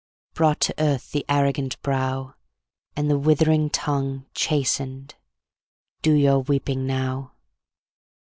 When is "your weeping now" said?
6.13-7.33